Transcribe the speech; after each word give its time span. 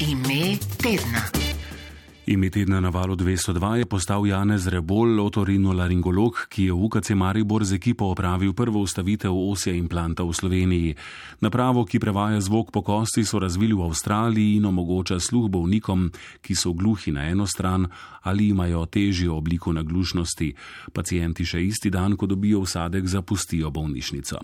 Ime 0.00 0.58
tedna. 0.78 1.28
Ime 2.26 2.50
tedna 2.50 2.80
na 2.80 2.88
valu 2.88 3.16
202 3.16 3.74
je 3.74 3.86
postal 3.86 4.26
Janez 4.26 4.66
Rebol, 4.66 5.20
otorinolaringolog, 5.20 6.46
ki 6.48 6.64
je 6.64 6.72
v 6.72 6.84
UKC 6.86 7.10
Maribor 7.18 7.64
z 7.64 7.76
ekipo 7.76 8.06
opravil 8.08 8.54
prvo 8.54 8.80
ustavitev 8.80 9.34
osja 9.34 9.74
implanta 9.74 10.22
v 10.22 10.32
Sloveniji. 10.32 10.94
Napravo, 11.40 11.84
ki 11.84 11.98
prevaja 11.98 12.40
zvok 12.40 12.70
po 12.70 12.82
kosti, 12.82 13.24
so 13.26 13.42
razvili 13.42 13.74
v 13.74 13.82
Avstraliji 13.82 14.56
in 14.56 14.70
omogoča 14.70 15.18
sluh 15.20 15.50
bolnikom, 15.50 16.08
ki 16.40 16.54
so 16.54 16.72
gluhi 16.72 17.12
na 17.12 17.26
eno 17.26 17.46
stran 17.46 17.90
ali 18.22 18.48
imajo 18.48 18.86
težjo 18.86 19.34
obliko 19.34 19.72
naglušnosti. 19.72 20.54
Pacijenti 20.94 21.44
še 21.44 21.58
isti 21.58 21.90
dan, 21.90 22.16
ko 22.16 22.30
dobijo 22.30 22.62
vsadek, 22.62 23.02
zapustijo 23.02 23.70
bolnišnico. 23.74 24.38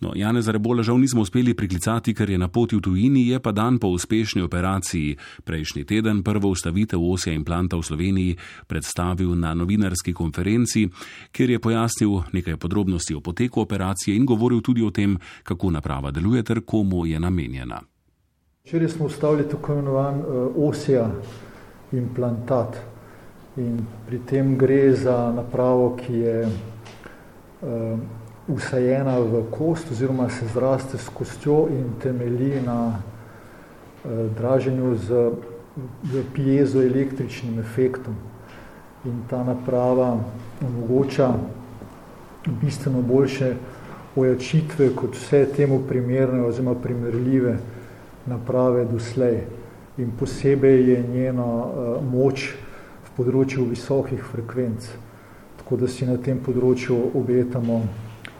No, 0.00 0.12
Janez 0.14 0.48
Rebola 0.48 0.82
žal 0.82 0.96
nismo 0.98 1.20
uspeli 1.20 1.54
priklicati, 1.54 2.14
ker 2.14 2.30
je 2.30 2.38
na 2.38 2.48
poti 2.48 2.76
v 2.76 2.80
tujini, 2.80 3.26
je 3.28 3.40
pa 3.40 3.52
dan 3.52 3.78
po 3.78 3.88
uspešni 3.92 4.42
operaciji. 4.42 5.16
Prejšnji 5.44 5.84
teden 5.84 6.22
prvo 6.22 6.48
ustavitev 6.48 7.02
osja 7.04 7.32
implanta 7.36 7.76
v 7.76 7.84
Sloveniji 7.84 8.36
predstavil 8.66 9.36
na 9.36 9.52
novinarski 9.54 10.14
konferenci, 10.16 10.88
kjer 11.32 11.50
je 11.50 11.58
pojasnil 11.60 12.32
nekaj 12.32 12.56
podrobnosti 12.56 13.14
o 13.14 13.20
poteku 13.20 13.60
operacije 13.60 14.16
in 14.16 14.24
govoril 14.24 14.62
tudi 14.64 14.82
o 14.82 14.90
tem, 14.90 15.18
kako 15.42 15.70
naprava 15.70 16.10
deluje 16.10 16.42
ter 16.42 16.64
komu 16.64 17.04
je 17.06 17.20
namenjena. 17.20 17.80
Včeraj 18.64 18.88
smo 18.88 19.06
ustavili 19.06 19.48
tako 19.48 19.72
imenovan 19.72 20.18
uh, 20.18 20.24
osja 20.56 21.10
implantat 21.92 22.76
in 23.56 23.84
pri 24.06 24.18
tem 24.24 24.56
gre 24.56 24.96
za 24.96 25.32
napravo, 25.36 25.96
ki 25.96 26.14
je 26.14 26.48
uh, 26.48 27.98
usajena 28.48 29.18
v 29.18 29.44
kost 29.50 29.90
oziroma 29.90 30.30
se 30.30 30.46
zraste 30.54 30.98
s 30.98 31.08
kostjo 31.08 31.68
in 31.70 31.92
temelji 32.02 32.60
na 32.66 32.88
uh, 32.88 34.10
draženju 34.36 34.96
z 34.96 35.30
piezoelektričnim 36.34 37.58
efektom. 37.58 38.14
In 39.04 39.22
ta 39.30 39.44
naprava 39.44 40.18
omogoča 40.66 41.34
bistveno 42.60 43.02
boljše 43.02 43.54
ojačitve 44.16 44.90
kot 44.96 45.14
vse 45.14 45.46
temu 45.56 45.80
primerne 45.88 46.42
oziroma 46.42 46.74
primerljive 46.74 47.58
naprave 48.26 48.84
doslej. 48.84 49.40
In 49.98 50.10
posebej 50.18 50.90
je 50.90 51.04
njena 51.12 51.46
uh, 51.46 52.04
moč 52.12 52.54
v 53.04 53.16
področju 53.16 53.64
visokih 53.64 54.22
frekvenc. 54.32 54.88
Tako 55.60 55.76
da 55.76 55.88
si 55.88 56.06
na 56.06 56.16
tem 56.16 56.38
področju 56.38 56.96
obetamo 57.14 57.82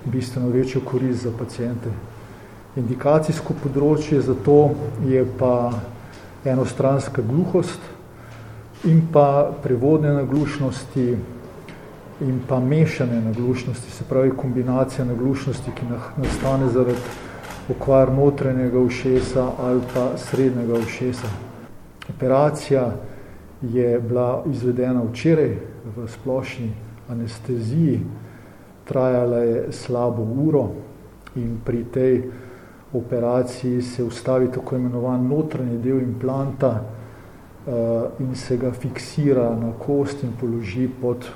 bistveno 0.05 0.48
večjo 0.48 0.81
korist 0.81 1.23
za 1.23 1.33
pacijente. 1.39 1.91
Indikacijsko 2.77 3.55
področje 3.62 4.20
za 4.23 4.34
to 4.34 4.70
je 5.05 5.25
pa 5.39 5.73
enostranska 6.45 7.23
gluhost 7.23 7.81
in 8.84 9.03
pa 9.12 9.51
prevodne 9.62 10.12
naglušnosti 10.12 11.17
in 12.21 12.41
pa 12.48 12.61
mešane 12.61 13.21
naglušnosti, 13.21 13.91
se 13.91 14.05
pravi 14.05 14.31
kombinacija 14.37 15.05
naglušnosti, 15.05 15.73
ki 15.77 15.89
nastane 16.17 16.69
zaradi 16.69 17.01
okvar 17.71 18.12
notranjega 18.12 18.78
ušesa 18.78 19.47
ali 19.59 19.81
pa 19.95 20.17
srednjega 20.17 20.75
ušesa. 20.75 21.28
Operacija 22.09 22.93
je 23.62 24.01
bila 24.01 24.45
izvedena 24.51 25.03
včeraj 25.03 25.56
v 25.97 26.09
splošni 26.09 26.73
anesteziji, 27.09 28.01
trajala 28.91 29.39
je 29.47 29.73
slabo 29.73 30.23
uro 30.23 30.65
in 31.39 31.61
pri 31.65 31.85
tej 31.95 32.23
operaciji 32.93 33.83
se 33.83 34.05
ustavi 34.05 34.51
tako 34.51 34.77
imenovan 34.77 35.29
notranji 35.29 35.79
del 35.79 36.03
implanta 36.03 36.73
uh, 36.81 37.73
in 38.19 38.35
se 38.35 38.57
ga 38.57 38.73
fiksira 38.73 39.55
na 39.55 39.73
kost 39.79 40.25
in 40.27 40.33
položi 40.41 40.89
pod 41.01 41.29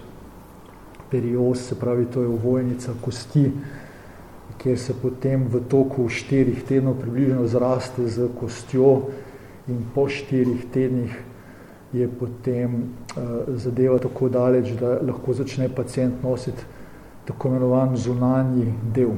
perioz, 1.11 1.61
se 1.69 1.79
pravi, 1.79 2.07
to 2.11 2.23
je 2.23 2.29
ovojnica 2.29 2.93
kosti, 3.05 3.51
kjer 4.59 4.79
se 4.79 4.95
potem 5.03 5.47
v 5.47 5.61
toku 5.71 6.09
štirih 6.09 6.65
tednov 6.67 6.99
približno 6.99 7.47
zraste 7.47 8.09
z 8.09 8.29
kostjo 8.41 9.13
in 9.69 9.85
po 9.95 10.09
štirih 10.09 10.65
tednih 10.75 11.15
je 11.93 12.09
potem 12.19 12.75
uh, 12.75 13.55
zadeva 13.55 13.99
tako 14.03 14.29
daleč, 14.29 14.75
da 14.81 14.99
lahko 15.07 15.39
začne 15.39 15.69
pacijent 15.69 16.23
nositi 16.23 16.75
tako 17.25 17.49
imenovan 17.49 17.97
zunanji 17.97 18.73
del. 18.95 19.11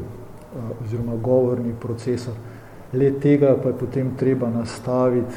Oziroma 0.84 1.16
govorni 1.16 1.74
procesor. 1.80 2.34
Le 2.92 3.10
tega 3.20 3.56
pa 3.62 3.68
je 3.68 3.78
potem 3.78 4.14
treba 4.16 4.48
nastaviti 4.50 5.34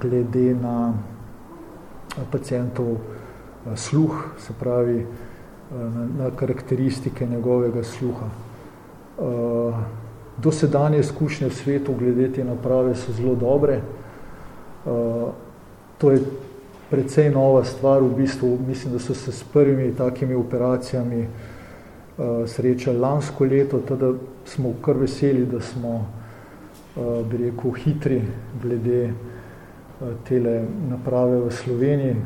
glede 0.00 0.54
na 0.54 0.94
pacijentov 2.30 2.96
sluh, 3.76 4.24
se 4.38 4.52
pravi 4.60 5.06
na, 5.70 6.06
na 6.18 6.30
karakteristike 6.30 7.26
njegovega 7.26 7.82
sluha. 7.82 8.26
Dosedanje 10.36 10.98
izkušnje 10.98 11.48
v 11.48 11.54
svetu 11.54 11.94
glede 11.98 12.32
te 12.32 12.44
naprave 12.44 12.94
so 12.94 13.12
zelo 13.12 13.34
dobre. 13.34 13.80
To 15.98 16.10
je 16.10 16.22
precej 16.90 17.30
nova 17.30 17.64
stvar, 17.64 18.02
v 18.02 18.14
bistvu 18.16 18.58
mislim, 18.68 18.92
da 18.92 18.98
so 18.98 19.14
se 19.14 19.32
s 19.32 19.44
prvimi 19.44 19.94
takimi 19.96 20.34
operacijami 20.34 21.20
uh, 21.20 21.57
srečali 22.46 22.98
lansko 22.98 23.44
leto, 23.44 23.78
teda 23.78 24.12
smo 24.44 24.72
kar 24.82 24.96
veseli, 24.96 25.46
da 25.46 25.60
smo, 25.60 26.06
uh, 26.96 27.26
bi 27.30 27.36
rekel, 27.36 27.70
hitri 27.72 28.22
glede 28.62 29.04
uh, 29.04 30.08
tele 30.28 30.64
naprave 30.90 31.40
v 31.40 31.50
Sloveniji. 31.50 32.16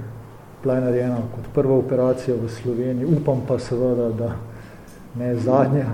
Bila 0.63 0.75
je 0.75 0.81
narejena 0.81 1.19
kot 1.35 1.53
prva 1.55 1.77
operacija 1.77 2.37
v 2.37 2.49
Sloveniji, 2.49 3.07
upam 3.19 3.43
pa 3.49 3.59
seveda, 3.59 4.09
da 4.09 4.35
ne 5.19 5.37
zadnja. 5.37 5.89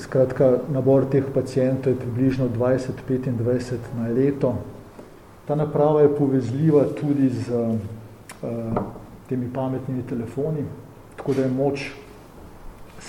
Skratka, 0.00 0.62
nabor 0.72 1.04
teh 1.12 1.24
pacijentov 1.34 1.92
je 1.92 1.98
približno 2.00 2.48
20-25 2.48 3.92
na 3.98 4.08
leto. 4.08 4.54
Ta 5.44 5.54
naprava 5.54 6.00
je 6.00 6.14
povezljiva 6.16 6.84
tudi 6.96 7.28
z 7.28 7.52
temi 9.28 9.50
pametnimi 9.54 10.02
telefoni, 10.08 10.64
tako 11.16 11.34
da 11.34 11.42
je 11.42 11.50
moč 11.52 11.90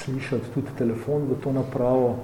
slišati 0.03 0.53
tudi 0.53 0.73
telefon 0.77 1.27
v 1.29 1.37
to 1.43 1.51
napravo, 1.51 2.15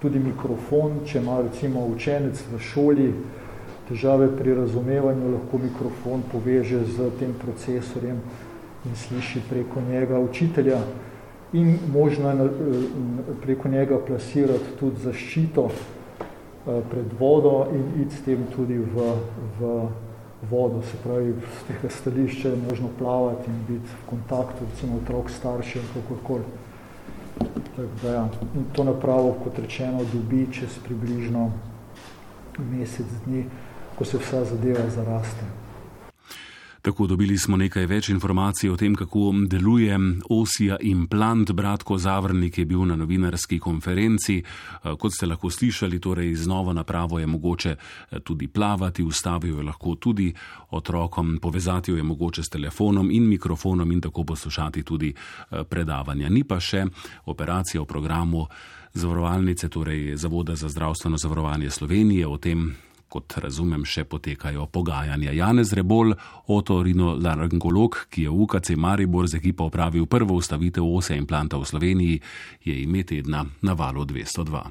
tudi 0.00 0.18
mikrofon, 0.18 1.02
če 1.06 1.20
ima 1.20 1.40
recimo 1.44 1.84
učenec 1.86 2.40
v 2.52 2.60
šoli 2.64 3.12
težave 3.88 4.30
pri 4.38 4.54
razumevanju, 4.54 5.34
lahko 5.34 5.58
mikrofon 5.58 6.22
poveže 6.32 6.84
z 6.86 7.10
tem 7.18 7.34
procesorjem 7.36 8.20
in 8.86 8.96
sliši 8.96 9.42
preko 9.50 9.82
njega 9.90 10.18
učitelja 10.18 10.78
in 11.52 11.78
možno 11.92 12.30
je 12.30 12.50
preko 13.42 13.68
njega 13.68 13.98
plasirati 14.06 14.76
tudi 14.80 15.02
zaščito 15.02 15.66
eh, 15.70 16.80
pred 16.90 17.12
vodo 17.18 17.66
in 17.74 18.02
iti 18.02 18.14
s 18.14 18.22
tem 18.24 18.46
tudi 18.54 18.78
v, 18.78 19.10
v 19.58 19.88
vodo, 20.50 20.82
se 20.82 20.96
pravi, 21.04 21.34
z 21.34 21.66
tega 21.68 21.90
stališča 21.92 22.48
je 22.48 22.62
možno 22.70 22.88
plavati 22.98 23.50
in 23.50 23.58
biti 23.68 23.88
v 23.88 24.10
kontaktu, 24.10 24.64
recimo 24.70 24.96
otrok, 25.02 25.30
starši 25.30 25.78
in 25.78 25.88
kakorkoli. 25.94 26.69
Tako 27.40 27.88
da 28.02 28.12
ja, 28.12 28.28
in 28.54 28.64
to 28.72 28.84
napravo, 28.84 29.32
kot 29.44 29.58
rečeno, 29.58 30.04
dobi 30.12 30.46
čez 30.52 30.78
približno 30.84 31.50
mesec 32.58 33.06
dni, 33.24 33.44
ko 33.98 34.04
se 34.04 34.18
vsa 34.18 34.44
zadeva 34.44 34.88
zaraste. 34.90 35.46
Tako 36.82 37.06
dobili 37.06 37.38
smo 37.38 37.56
nekaj 37.56 37.86
več 37.86 38.08
informacij 38.08 38.70
o 38.70 38.76
tem, 38.76 38.94
kako 38.96 39.32
deluje 39.48 39.98
osija 40.30 40.78
implant. 40.80 41.52
Bratko 41.52 41.98
Zavrnik 41.98 42.58
je 42.58 42.64
bil 42.64 42.86
na 42.88 42.96
novinarski 42.96 43.58
konferenci. 43.58 44.38
Eh, 44.40 44.96
kot 44.98 45.12
ste 45.12 45.26
lahko 45.26 45.50
slišali, 45.50 46.00
torej 46.00 46.34
z 46.34 46.48
novo 46.48 46.72
napravo 46.72 47.18
je 47.18 47.26
mogoče 47.26 47.70
eh, 47.70 48.20
tudi 48.20 48.48
plavati, 48.48 49.02
ustavijo 49.02 49.56
jo 49.56 49.62
lahko 49.62 49.94
tudi 49.94 50.32
otrokom, 50.70 51.38
povezati 51.42 51.90
jo 51.90 51.96
je 51.96 52.02
mogoče 52.02 52.42
s 52.42 52.48
telefonom 52.48 53.10
in 53.10 53.28
mikrofonom 53.28 53.92
in 53.92 54.00
tako 54.00 54.24
poslušati 54.24 54.82
tudi 54.82 55.14
eh, 55.14 55.64
predavanja. 55.64 56.28
Ni 56.28 56.44
pa 56.44 56.60
še 56.60 56.86
operacija 57.24 57.82
v 57.82 57.86
programu 57.86 58.46
zavarovalnice, 58.94 59.68
torej 59.68 60.16
Zavoda 60.16 60.56
za 60.56 60.68
zdravstveno 60.68 61.16
zavarovanje 61.16 61.70
Slovenije 61.70 62.26
o 62.26 62.38
tem, 62.38 62.74
kot 63.10 63.36
razumem, 63.42 63.82
še 63.84 64.06
potekajo 64.06 64.68
pogajanja. 64.70 65.34
Janez 65.34 65.74
Rebol, 65.74 66.14
otorinolaryngolog, 66.46 68.06
ki 68.10 68.28
je 68.28 68.30
v 68.30 68.46
UKC 68.46 68.78
Maribor 68.78 69.26
z 69.26 69.42
ekipo 69.42 69.66
opravil 69.66 70.06
prvo 70.06 70.38
ustavitev 70.38 70.86
ose 70.86 71.18
implanta 71.18 71.58
v 71.58 71.66
Sloveniji, 71.66 72.20
je 72.64 72.78
ime 72.84 73.02
tedna 73.02 73.44
na 73.62 73.74
valu 73.74 74.06
202. 74.06 74.62